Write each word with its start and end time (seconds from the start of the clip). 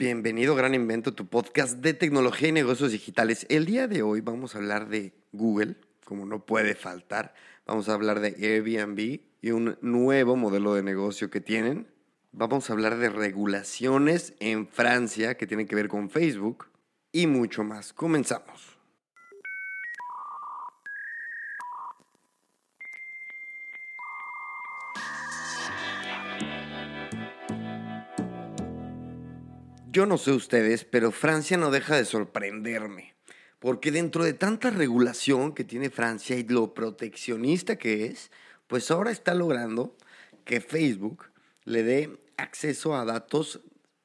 Bienvenido 0.00 0.54
Gran 0.54 0.76
Invento, 0.76 1.12
tu 1.12 1.26
podcast 1.26 1.78
de 1.78 1.92
tecnología 1.92 2.50
y 2.50 2.52
negocios 2.52 2.92
digitales. 2.92 3.46
El 3.48 3.66
día 3.66 3.88
de 3.88 4.02
hoy 4.02 4.20
vamos 4.20 4.54
a 4.54 4.58
hablar 4.58 4.88
de 4.88 5.12
Google, 5.32 5.74
como 6.04 6.24
no 6.24 6.46
puede 6.46 6.76
faltar. 6.76 7.34
Vamos 7.66 7.88
a 7.88 7.94
hablar 7.94 8.20
de 8.20 8.28
Airbnb 8.28 9.22
y 9.42 9.50
un 9.50 9.76
nuevo 9.82 10.36
modelo 10.36 10.74
de 10.74 10.84
negocio 10.84 11.30
que 11.30 11.40
tienen. 11.40 11.88
Vamos 12.30 12.70
a 12.70 12.74
hablar 12.74 12.98
de 12.98 13.08
regulaciones 13.08 14.34
en 14.38 14.68
Francia 14.68 15.36
que 15.36 15.48
tienen 15.48 15.66
que 15.66 15.74
ver 15.74 15.88
con 15.88 16.10
Facebook 16.10 16.66
y 17.10 17.26
mucho 17.26 17.64
más. 17.64 17.92
Comenzamos. 17.92 18.77
Yo 29.98 30.06
no 30.06 30.16
sé 30.16 30.30
ustedes, 30.30 30.84
pero 30.84 31.10
Francia 31.10 31.56
no 31.56 31.72
deja 31.72 31.96
de 31.96 32.04
sorprenderme. 32.04 33.16
Porque 33.58 33.90
dentro 33.90 34.22
de 34.22 34.32
tanta 34.32 34.70
regulación 34.70 35.52
que 35.52 35.64
tiene 35.64 35.90
Francia 35.90 36.36
y 36.36 36.44
lo 36.44 36.72
proteccionista 36.72 37.74
que 37.74 38.06
es, 38.06 38.30
pues 38.68 38.92
ahora 38.92 39.10
está 39.10 39.34
logrando 39.34 39.96
que 40.44 40.60
Facebook 40.60 41.24
le 41.64 41.82
dé 41.82 42.16
acceso 42.36 42.94
a 42.94 43.04
datos 43.04 43.60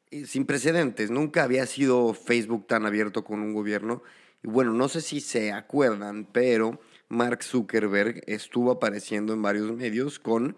eh, 0.09 0.25
sin 0.25 0.47
precedentes. 0.47 1.11
Nunca 1.11 1.43
había 1.43 1.67
sido 1.67 2.15
Facebook 2.15 2.65
tan 2.65 2.87
abierto 2.87 3.23
con 3.23 3.41
un 3.41 3.53
gobierno. 3.53 4.01
Y 4.41 4.47
bueno, 4.47 4.73
no 4.73 4.89
sé 4.89 4.99
si 4.99 5.21
se 5.21 5.51
acuerdan, 5.51 6.25
pero 6.25 6.81
Mark 7.07 7.43
Zuckerberg 7.43 8.23
estuvo 8.25 8.71
apareciendo 8.71 9.31
en 9.31 9.43
varios 9.43 9.71
medios 9.71 10.17
con 10.17 10.57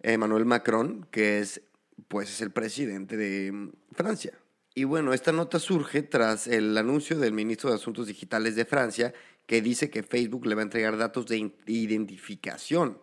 Emmanuel 0.00 0.44
Macron, 0.44 1.08
que 1.10 1.40
es 1.40 1.60
pues 2.06 2.30
es 2.30 2.40
el 2.40 2.52
presidente 2.52 3.16
de 3.16 3.50
mm, 3.50 3.70
Francia. 3.92 4.32
Y 4.78 4.84
bueno, 4.84 5.14
esta 5.14 5.32
nota 5.32 5.58
surge 5.58 6.02
tras 6.02 6.46
el 6.46 6.76
anuncio 6.76 7.18
del 7.18 7.32
ministro 7.32 7.70
de 7.70 7.76
Asuntos 7.76 8.08
Digitales 8.08 8.56
de 8.56 8.66
Francia 8.66 9.14
que 9.46 9.62
dice 9.62 9.88
que 9.88 10.02
Facebook 10.02 10.44
le 10.44 10.54
va 10.54 10.60
a 10.60 10.64
entregar 10.64 10.98
datos 10.98 11.24
de 11.24 11.50
identificación 11.64 12.98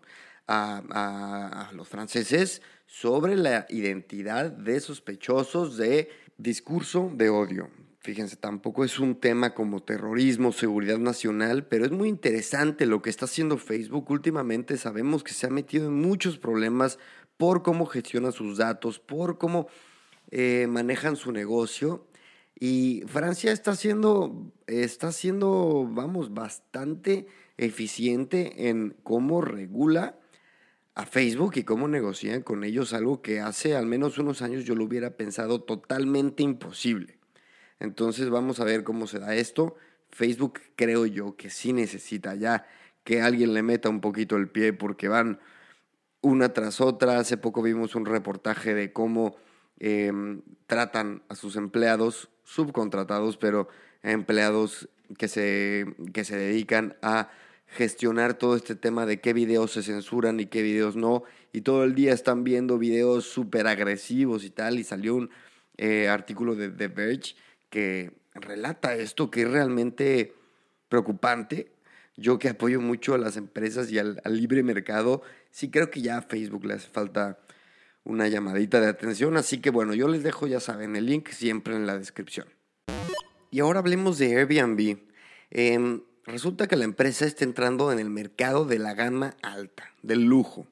a, 0.48 1.72
los 1.74 1.88
franceses 1.88 2.62
sobre 2.86 3.36
la 3.36 3.66
identidad 3.70 4.52
de 4.52 4.80
sospechosos 4.82 5.76
de 5.76 6.10
discurso 6.38 7.12
de 7.12 7.30
odio. 7.30 7.72
Fíjense, 8.02 8.36
tampoco 8.36 8.86
es 8.86 9.00
un 9.00 9.20
tema 9.20 9.56
como 9.56 9.82
terrorismo, 9.82 10.52
seguridad 10.52 11.00
nacional, 11.00 11.66
pero 11.66 11.86
es 11.86 11.92
muy 11.92 12.08
interesante 12.08 12.86
lo 12.86 13.02
que 13.02 13.10
está 13.10 13.26
haciendo 13.26 13.58
Facebook. 13.58 14.12
Últimamente 14.12 14.78
sabemos 14.78 15.24
que 15.24 15.34
se 15.34 15.48
ha 15.48 15.50
metido 15.50 15.88
en 15.88 15.96
muchos 15.96 16.38
problemas 16.38 17.00
por 17.36 17.64
cómo 17.64 17.88
gestiona 17.88 18.32
sus 18.32 18.60
datos, 18.60 19.00
por 19.00 19.40
cómo 19.40 19.70
eh, 20.32 20.68
manejan 20.68 21.16
su 21.16 21.32
negocio. 21.32 22.08
Y 22.60 23.04
Francia 23.08 23.52
está 23.52 23.76
siendo, 23.76 24.52
está 24.68 25.10
vamos, 25.86 26.34
bastante 26.34 27.28
eficiente 27.58 28.70
en 28.70 28.96
cómo 29.03 29.42
regula 29.42 30.18
a 30.96 31.06
Facebook 31.06 31.53
y 31.56 31.64
cómo 31.64 31.88
negocian 31.88 32.42
con 32.42 32.64
ellos, 32.64 32.94
algo 32.94 33.22
que 33.22 33.40
hace 33.40 33.75
al 33.75 33.88
menos 33.88 34.18
unos 34.18 34.42
años 34.42 34.64
yo 34.64 34.75
lo 34.75 34.86
hubiera 34.86 35.18
pensado 35.18 35.62
totalmente 35.62 36.44
imposible. 36.44 37.18
Entonces 37.80 38.30
vamos 38.30 38.59
a 38.59 38.64
ver 38.64 38.84
cómo 38.84 39.08
se 39.08 39.20
da 39.20 39.36
esto. 39.36 39.76
Facebook 40.09 40.59
creo 40.76 41.06
yo 41.06 41.36
que 41.36 41.50
sí 41.50 41.74
necesita 41.74 42.36
ya 42.36 42.68
que 43.03 43.22
alguien 43.22 43.53
le 43.53 43.64
meta 43.64 43.90
un 43.90 44.02
poquito 44.02 44.38
el 44.38 44.50
pie 44.50 44.72
porque 44.72 45.08
van 45.08 45.40
una 46.22 46.53
tras 46.53 46.80
otra. 46.80 47.18
Hace 47.18 47.38
poco 47.38 47.62
vimos 47.62 47.96
un 47.96 48.06
reportaje 48.06 48.74
de 48.74 48.94
cómo 48.94 49.36
Em, 49.86 50.44
tratan 50.66 51.24
a 51.28 51.36
sus 51.36 51.58
empleados 51.58 52.30
subcontratados, 52.46 53.36
pero 53.36 53.68
empleados 54.02 54.88
que 55.18 55.28
se, 55.28 55.86
que 56.14 56.24
se 56.24 56.38
dedican 56.38 56.96
a 57.02 57.30
gestionar 57.68 58.36
todo 58.36 58.56
este 58.56 58.76
tema 58.76 59.06
de 59.06 59.20
qué 59.20 59.34
videos 59.34 59.74
se 59.74 59.84
censuran 59.84 60.40
y 60.40 60.46
qué 60.46 60.62
videos 60.62 60.96
no. 60.96 61.24
Y 61.52 61.62
todo 61.62 61.84
el 61.84 61.96
día 61.96 62.14
están 62.14 62.46
viendo 62.46 62.78
videos 62.78 63.26
súper 63.26 63.68
agresivos 63.68 64.46
y 64.46 64.52
tal. 64.52 64.80
Y 64.80 64.86
salió 64.86 65.16
un 65.16 65.32
eh, 65.76 66.08
artículo 66.08 66.56
de 66.56 66.70
The 66.70 66.88
Verge 66.88 67.36
que 67.70 68.14
relata 68.36 68.96
esto, 68.96 69.30
que 69.30 69.42
es 69.42 69.52
realmente 69.52 70.34
preocupante. 70.88 71.74
Yo 72.16 72.40
que 72.40 72.48
apoyo 72.48 72.80
mucho 72.80 73.16
a 73.16 73.18
las 73.18 73.36
empresas 73.36 73.92
y 73.92 74.00
al, 74.00 74.22
al 74.24 74.38
libre 74.38 74.64
mercado, 74.64 75.24
sí 75.52 75.70
creo 75.70 75.92
que 75.92 76.02
ya 76.02 76.20
a 76.20 76.22
Facebook 76.22 76.64
le 76.64 76.76
hace 76.76 76.88
falta 76.88 77.38
una 78.03 78.28
llamadita 78.28 78.80
de 78.80 78.88
atención. 78.88 79.38
Así 79.38 79.59
que 79.59 79.69
bueno, 79.69 79.94
yo 79.94 80.08
les 80.08 80.24
dejo, 80.24 80.47
ya 80.47 80.59
saben, 80.59 80.96
el 80.96 81.06
link 81.06 81.30
siempre 81.30 81.75
en 81.75 81.86
la 81.86 81.97
descripción. 81.97 82.47
Y 83.52 83.59
ahora 83.59 83.80
hablemos 83.80 84.18
de 84.18 84.36
Airbnb. 84.38 84.97
Em, 85.52 86.02
resulta 86.25 86.68
que 86.68 86.75
la 86.75 86.86
empresa 86.86 87.25
está 87.25 87.44
entrando 87.44 87.91
en 87.91 88.00
el 88.00 88.09
mercado 88.09 88.66
de 88.66 88.80
la 88.80 88.94
gama 88.94 89.36
alta, 89.41 89.91
del 90.02 90.24
lujo. 90.24 90.68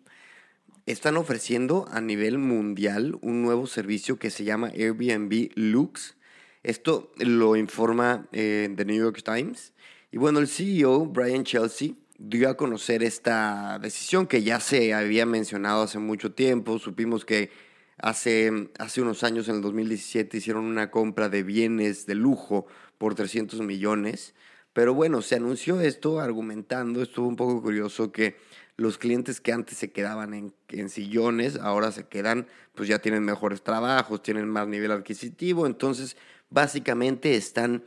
Están 0.87 1.15
ofreciendo 1.15 1.87
a 1.91 2.01
nivel 2.01 2.39
mundial 2.39 3.17
un 3.21 3.43
nuevo 3.43 3.67
servicio 3.67 4.17
que 4.17 4.31
se 4.31 4.43
llama 4.43 4.69
Airbnb 4.69 5.51
Lux. 5.55 6.15
Esto 6.63 7.11
lo 7.17 7.55
informa 7.55 8.27
eh, 8.31 8.73
The 8.75 8.85
New 8.85 8.97
York 8.97 9.21
Times. 9.23 9.73
Y 10.11 10.17
bueno, 10.17 10.39
el 10.39 10.47
CEO, 10.47 11.05
Brian 11.05 11.43
Chelsea, 11.43 11.91
dio 12.23 12.49
a 12.49 12.57
conocer 12.57 13.03
esta 13.03 13.79
decisión 13.79 14.27
que 14.27 14.43
ya 14.43 14.59
se 14.59 14.93
había 14.93 15.25
mencionado 15.25 15.83
hace 15.83 15.99
mucho 15.99 16.33
tiempo. 16.33 16.77
Supimos 16.77 17.25
que 17.25 17.49
hace, 17.97 18.69
hace 18.77 19.01
unos 19.01 19.23
años, 19.23 19.49
en 19.49 19.55
el 19.55 19.61
2017, 19.61 20.37
hicieron 20.37 20.65
una 20.65 20.91
compra 20.91 21.29
de 21.29 21.43
bienes 21.43 22.05
de 22.05 22.15
lujo 22.15 22.67
por 22.97 23.15
300 23.15 23.61
millones. 23.61 24.35
Pero 24.73 24.93
bueno, 24.93 25.21
se 25.21 25.35
anunció 25.35 25.81
esto 25.81 26.19
argumentando, 26.19 27.01
estuvo 27.01 27.27
un 27.27 27.35
poco 27.35 27.61
curioso 27.61 28.11
que 28.11 28.37
los 28.77 28.97
clientes 28.97 29.41
que 29.41 29.51
antes 29.51 29.77
se 29.77 29.91
quedaban 29.91 30.33
en, 30.33 30.53
en, 30.69 30.89
sillones, 30.89 31.57
ahora 31.57 31.91
se 31.91 32.07
quedan, 32.07 32.47
pues 32.73 32.87
ya 32.87 32.99
tienen 32.99 33.23
mejores 33.23 33.63
trabajos, 33.63 34.23
tienen 34.23 34.47
más 34.47 34.67
nivel 34.67 34.91
adquisitivo, 34.91 35.67
entonces 35.67 36.15
básicamente 36.49 37.35
están 37.35 37.83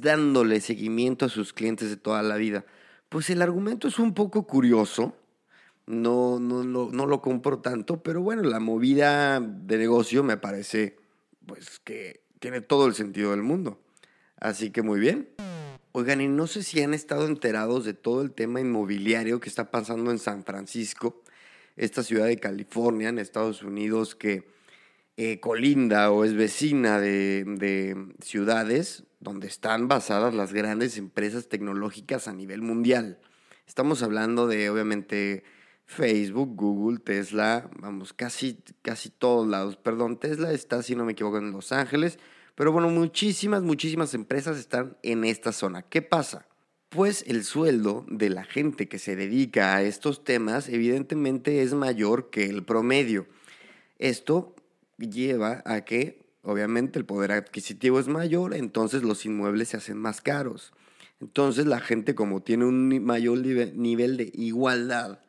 dándole 0.00 0.60
seguimiento 0.60 1.26
a 1.26 1.28
sus 1.28 1.52
clientes 1.52 1.90
de 1.90 1.96
toda 1.96 2.22
la 2.22 2.36
vida. 2.36 2.64
Pues 3.10 3.28
el 3.28 3.42
argumento 3.42 3.88
es 3.88 3.98
un 3.98 4.14
poco 4.14 4.46
curioso. 4.46 5.16
No, 5.86 6.38
no, 6.38 6.62
no, 6.62 7.06
lo 7.06 7.20
compro 7.20 7.58
tanto, 7.58 8.00
pero 8.04 8.22
bueno, 8.22 8.42
la 8.42 8.60
movida 8.60 9.40
de 9.40 9.78
negocio 9.78 10.22
me 10.22 10.36
parece 10.36 10.96
pues 11.44 11.80
que 11.80 12.22
tiene 12.38 12.60
todo 12.60 12.86
el 12.86 12.94
sentido 12.94 13.32
del 13.32 13.42
mundo. 13.42 13.80
Así 14.36 14.70
que 14.70 14.82
muy 14.82 15.00
bien. 15.00 15.28
Oigan, 15.90 16.20
y 16.20 16.28
no 16.28 16.46
sé 16.46 16.62
si 16.62 16.80
han 16.82 16.94
estado 16.94 17.26
enterados 17.26 17.84
de 17.84 17.94
todo 17.94 18.22
el 18.22 18.30
tema 18.30 18.60
inmobiliario 18.60 19.40
que 19.40 19.48
está 19.48 19.72
pasando 19.72 20.12
en 20.12 20.20
San 20.20 20.44
Francisco, 20.44 21.20
esta 21.76 22.04
ciudad 22.04 22.26
de 22.26 22.38
California, 22.38 23.08
en 23.08 23.18
Estados 23.18 23.64
Unidos, 23.64 24.14
que 24.14 24.46
eh, 25.22 25.38
colinda 25.38 26.10
o 26.12 26.24
es 26.24 26.32
vecina 26.32 26.98
de, 26.98 27.44
de 27.44 27.94
ciudades 28.24 29.04
donde 29.18 29.48
están 29.48 29.86
basadas 29.86 30.32
las 30.34 30.54
grandes 30.54 30.96
empresas 30.96 31.46
tecnológicas 31.46 32.26
a 32.26 32.32
nivel 32.32 32.62
mundial. 32.62 33.18
Estamos 33.66 34.02
hablando 34.02 34.46
de, 34.46 34.70
obviamente, 34.70 35.44
Facebook, 35.84 36.56
Google, 36.56 37.00
Tesla, 37.00 37.68
vamos, 37.80 38.14
casi, 38.14 38.62
casi 38.80 39.10
todos 39.10 39.46
lados. 39.46 39.76
Perdón, 39.76 40.18
Tesla 40.18 40.52
está, 40.52 40.82
si 40.82 40.96
no 40.96 41.04
me 41.04 41.12
equivoco, 41.12 41.36
en 41.36 41.52
Los 41.52 41.70
Ángeles, 41.70 42.18
pero 42.54 42.72
bueno, 42.72 42.88
muchísimas, 42.88 43.62
muchísimas 43.62 44.14
empresas 44.14 44.56
están 44.56 44.96
en 45.02 45.24
esta 45.24 45.52
zona. 45.52 45.82
¿Qué 45.82 46.00
pasa? 46.00 46.46
Pues 46.88 47.26
el 47.26 47.44
sueldo 47.44 48.06
de 48.08 48.30
la 48.30 48.44
gente 48.44 48.88
que 48.88 48.98
se 48.98 49.16
dedica 49.16 49.76
a 49.76 49.82
estos 49.82 50.24
temas 50.24 50.70
evidentemente 50.70 51.60
es 51.60 51.74
mayor 51.74 52.30
que 52.30 52.46
el 52.46 52.64
promedio. 52.64 53.26
Esto 53.98 54.54
lleva 55.08 55.62
a 55.64 55.82
que 55.84 56.20
obviamente 56.42 56.98
el 56.98 57.04
poder 57.04 57.32
adquisitivo 57.32 58.00
es 58.00 58.08
mayor, 58.08 58.54
entonces 58.54 59.02
los 59.02 59.24
inmuebles 59.26 59.68
se 59.68 59.76
hacen 59.76 59.98
más 59.98 60.20
caros. 60.20 60.72
Entonces 61.20 61.66
la 61.66 61.80
gente 61.80 62.14
como 62.14 62.42
tiene 62.42 62.64
un 62.64 63.04
mayor 63.04 63.38
nivel 63.38 64.16
de 64.16 64.30
igualdad, 64.34 65.20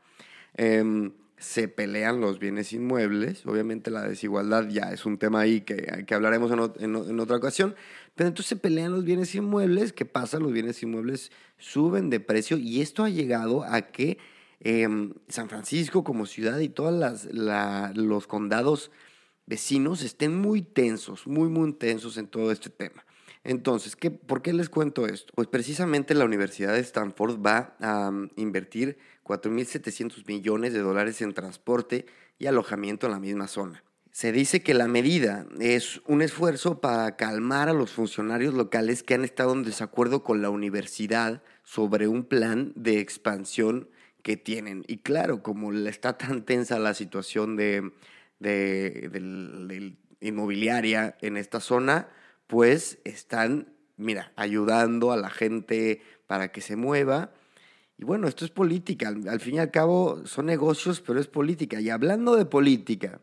em, 0.56 1.12
se 1.38 1.68
pelean 1.68 2.21
los 2.21 2.39
bienes 2.39 2.71
inmuebles. 2.71 3.45
Obviamente 3.45 3.89
la 3.89 4.07
desigualdad 4.07 4.69
ya 4.69 4.94
es 4.94 5.06
un 5.06 5.18
tema 5.18 5.41
ahí 5.41 5.62
que, 5.62 6.06
que 6.06 6.13
hablaremos 6.13 6.51
en, 6.79 7.19
otra 7.19 7.35
ocasión. 7.35 7.75
Pero 8.15 8.27
entonces 8.27 8.50
se 8.50 8.56
pelean 8.56 8.91
los 8.91 9.03
bienes 9.03 9.33
inmuebles. 9.33 9.91
¿Qué 9.91 10.06
pasa? 10.06 10.39
Los 10.39 10.51
bienes 10.53 10.81
inmuebles 10.83 11.31
suben 11.57 12.09
de 12.12 12.19
precio 12.19 12.57
y 12.57 12.81
esto 12.81 13.03
ha 13.03 13.09
llegado 13.09 13.63
a 13.63 13.81
que 13.81 14.19
em, 14.59 15.13
San 15.29 15.50
Francisco 15.50 16.03
como 16.03 16.27
ciudad 16.27 16.59
y 16.59 16.69
todos 16.69 17.27
los 17.95 18.27
condados 18.27 18.91
vecinos 19.46 20.02
estén 20.02 20.36
muy 20.40 20.62
tensos, 20.62 21.28
muy, 21.28 21.50
muy 21.50 21.74
tensos 21.74 22.18
en 22.18 22.28
todo 22.28 22.52
este 22.52 22.70
tema. 22.70 23.06
Entonces, 23.44 23.96
¿qué, 23.96 24.12
¿por 24.12 24.42
qué 24.42 24.54
les 24.54 24.70
cuento 24.70 25.08
esto? 25.08 25.34
Pues 25.36 25.48
precisamente 25.48 26.14
la 26.14 26.26
Universidad 26.26 26.74
de 26.74 26.80
Stanford 26.80 27.44
va 27.44 27.76
a 27.80 28.12
mm, 28.12 28.32
invertir 28.36 28.98
4.700 29.24 30.28
millones 30.28 30.74
de 30.74 30.80
dólares 30.80 31.22
en 31.22 31.34
transporte 31.34 32.06
y 32.38 32.46
alojamiento 32.46 33.08
en 33.08 33.14
la 33.14 33.20
misma 33.20 33.48
zona. 33.48 33.84
Se 34.12 34.32
dice 34.32 34.62
que 34.62 34.74
la 34.74 34.88
medida 34.88 35.48
es 35.60 36.02
un 36.06 36.22
esfuerzo 36.22 36.82
para 36.82 37.16
calmar 37.16 37.70
a 37.70 37.74
los 37.74 37.92
funcionarios 37.92 38.54
locales 38.54 39.04
que 39.04 39.14
han 39.14 39.24
estado 39.24 39.54
en 39.54 39.64
desacuerdo 39.64 40.22
con 40.22 40.42
la 40.42 40.50
universidad 40.50 41.42
sobre 41.64 42.08
un 42.10 42.26
plan 42.26 42.74
de 42.76 43.00
expansión 43.00 43.90
que 44.22 44.36
tienen. 44.38 44.84
Y 44.88 44.98
claro, 44.98 45.42
como 45.42 45.72
está 45.72 46.18
tan 46.18 46.44
tensa 46.44 46.78
la 46.78 46.94
situación 46.94 47.56
de, 47.56 47.92
de 48.42 49.96
inmobiliaria 50.22 51.18
en 51.22 51.36
esta 51.36 51.60
zona, 51.60 52.08
pues 52.48 53.00
están, 53.04 53.74
mira, 53.98 54.32
ayudando 54.36 55.12
a 55.12 55.18
la 55.18 55.30
gente 55.30 56.02
para 56.28 56.52
que 56.52 56.62
se 56.62 56.76
mueva. 56.76 57.32
Y 57.98 58.06
bueno, 58.06 58.28
esto 58.28 58.46
es 58.46 58.52
política. 58.52 59.10
Al, 59.10 59.40
fin 59.40 59.56
y 59.56 59.60
al 59.60 59.72
cabo 59.72 60.26
son 60.26 60.46
negocios, 60.46 61.02
pero 61.02 61.20
es 61.20 61.28
política. 61.28 61.82
Y 61.82 61.90
hablando 61.90 62.36
de 62.36 62.46
política, 62.46 63.20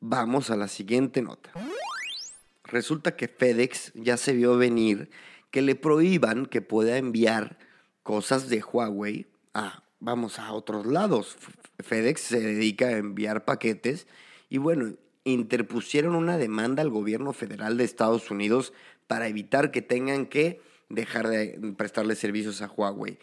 vamos 0.00 0.50
a 0.50 0.56
la 0.56 0.68
siguiente 0.68 1.22
nota. 1.22 1.50
Resulta 2.64 3.16
que 3.16 3.28
FedEx 3.28 3.92
ya 3.94 4.16
se 4.16 4.34
vio 4.34 4.56
venir 4.58 5.10
que 5.50 5.62
le 5.62 5.74
prohíban 5.74 6.46
que 6.46 6.60
pueda 6.60 6.98
enviar 6.98 7.58
cosas 8.02 8.48
de 8.48 8.62
Huawei 8.62 9.26
a, 9.54 9.82
vamos, 10.00 10.38
a 10.38 10.52
otros 10.52 10.86
lados. 10.86 11.36
FedEx 11.78 12.20
se 12.20 12.40
dedica 12.40 12.86
a 12.86 12.98
enviar 12.98 13.44
paquetes 13.44 14.06
y 14.48 14.58
bueno, 14.58 14.94
interpusieron 15.24 16.14
una 16.14 16.38
demanda 16.38 16.82
al 16.82 16.90
gobierno 16.90 17.32
federal 17.32 17.76
de 17.76 17.84
Estados 17.84 18.30
Unidos 18.30 18.72
para 19.06 19.28
evitar 19.28 19.70
que 19.70 19.82
tengan 19.82 20.26
que 20.26 20.60
dejar 20.88 21.28
de 21.28 21.74
prestarle 21.76 22.14
servicios 22.14 22.62
a 22.62 22.68
Huawei. 22.68 23.18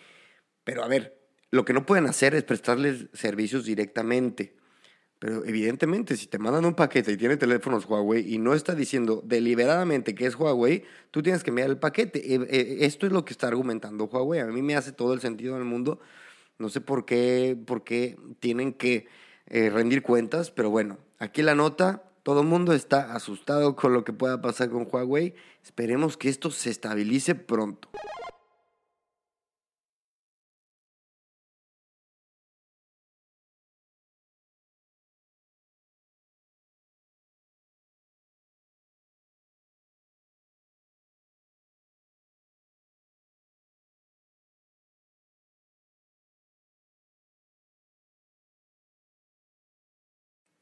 Pero 0.64 0.84
a 0.84 0.88
ver, 0.88 1.18
lo 1.52 1.66
que 1.66 1.74
no 1.74 1.86
pueden 1.86 2.08
hacer 2.08 2.36
es 2.36 2.44
prestarles 2.44 3.08
servicios 3.14 3.66
directamente. 3.66 4.56
Pero 5.20 5.46
evidentemente, 5.46 6.18
si 6.18 6.28
te 6.28 6.38
mandan 6.38 6.66
un 6.66 6.76
paquete 6.76 7.14
y 7.14 7.18
tiene 7.18 7.38
teléfonos 7.38 7.86
Huawei 7.86 8.34
y 8.34 8.38
no 8.38 8.54
está 8.54 8.76
diciendo 8.76 9.24
deliberadamente 9.26 10.14
que 10.14 10.26
es 10.26 10.36
Huawei, 10.36 10.84
tú 11.12 11.24
tienes 11.24 11.44
que 11.44 11.52
enviar 11.52 11.70
el 11.70 11.78
paquete. 11.78 12.20
E, 12.20 12.36
e, 12.36 12.86
esto 12.86 13.08
es 13.08 13.14
lo 13.14 13.24
que 13.24 13.32
está 13.32 13.48
argumentando 13.48 14.06
Huawei. 14.06 14.42
A 14.42 14.46
mí 14.48 14.62
me 14.62 14.76
hace 14.76 14.92
todo 14.92 15.14
el 15.14 15.22
sentido 15.22 15.56
del 15.56 15.64
mundo. 15.64 16.00
No 16.58 16.70
sé 16.70 16.82
por 16.82 17.06
qué, 17.06 17.58
por 17.66 17.84
qué 17.84 18.18
tienen 18.40 18.74
que 18.74 19.08
eh, 19.48 19.70
rendir 19.70 20.02
cuentas, 20.02 20.52
pero 20.52 20.70
bueno, 20.70 20.98
aquí 21.20 21.42
la 21.42 21.56
nota, 21.56 22.04
todo 22.24 22.42
el 22.42 22.48
mundo 22.48 22.74
está 22.74 23.14
asustado 23.14 23.76
con 23.76 23.94
lo 23.94 24.04
que 24.04 24.14
pueda 24.14 24.42
pasar 24.42 24.70
con 24.70 24.88
Huawei. 24.92 25.36
Esperemos 25.64 26.18
que 26.18 26.30
esto 26.30 26.52
se 26.52 26.70
estabilice 26.70 27.36
pronto. 27.36 27.90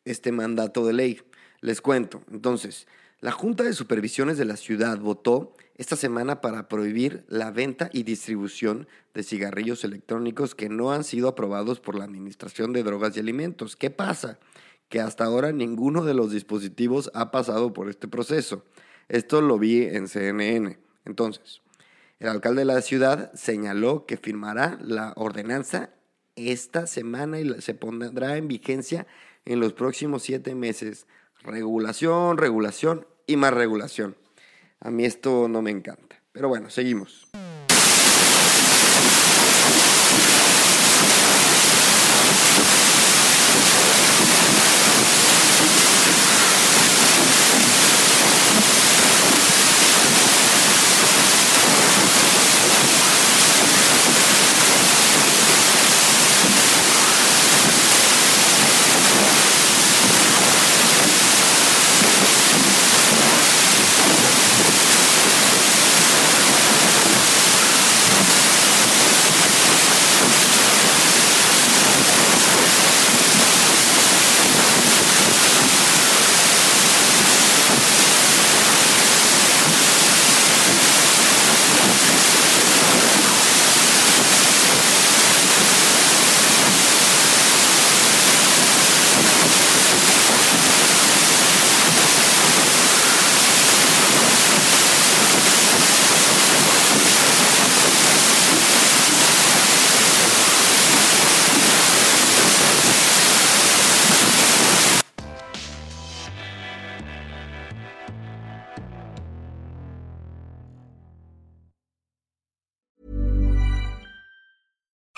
Este 0.06 0.32
mandato 0.32 0.86
de 0.86 0.94
ley. 0.94 1.22
Les 1.62 1.82
cuento. 1.82 2.22
Entonces, 2.32 2.88
la 3.22 3.32
Junta 3.32 3.64
de 3.64 3.74
Supervisiones 3.74 4.38
de 4.38 4.46
la 4.46 4.58
ciudad 4.58 5.00
votó 5.00 5.54
esta 5.76 5.96
semana 5.96 6.42
para 6.42 6.68
prohibir 6.68 7.24
la 7.30 7.52
venta 7.52 7.90
y 7.94 8.04
distribución 8.04 8.88
de 9.14 9.24
cigarrillos 9.24 9.84
electrónicos 9.84 10.56
que 10.56 10.70
no 10.70 10.92
han 10.92 11.04
sido 11.04 11.30
aprobados 11.30 11.80
por 11.80 11.98
la 11.98 12.04
Administración 12.04 12.74
de 12.74 12.84
Drogas 12.84 13.16
y 13.16 13.22
Alimentos. 13.22 13.76
¿Qué 13.76 13.90
pasa? 13.90 14.40
Que 14.90 15.00
hasta 15.00 15.24
ahora 15.24 15.52
ninguno 15.52 16.04
de 16.04 16.14
los 16.14 16.32
dispositivos 16.32 17.10
ha 17.14 17.32
pasado 17.32 17.72
por 17.72 17.90
este 17.90 18.08
proceso. 18.08 18.66
Esto 19.08 19.42
lo 19.42 19.58
vi 19.58 19.84
en 19.84 20.08
CNN. 20.08 20.78
Entonces, 21.06 21.62
el 22.20 22.30
alcalde 22.30 22.62
de 22.62 22.66
la 22.66 22.82
ciudad 22.82 23.34
señaló 23.34 24.06
que 24.06 24.18
firmará 24.18 24.78
la 24.82 25.14
ordenanza 25.16 25.92
esta 26.36 26.88
semana 26.88 27.40
y 27.40 27.62
se 27.62 27.74
pondrá 27.74 28.38
en 28.38 28.48
vigencia 28.48 29.08
en 29.46 29.60
los 29.60 29.74
próximos 29.74 30.24
siete 30.24 30.56
meses. 30.56 31.08
Regulación, 31.42 32.38
regulación 32.38 33.06
y 33.28 33.36
más 33.36 33.54
regulación. 33.54 34.16
A 34.80 34.92
mí 34.92 35.06
esto 35.06 35.48
no 35.48 35.62
me 35.62 35.72
encanta. 35.72 36.22
Pero 36.32 36.50
bueno, 36.50 36.70
seguimos. 36.70 37.30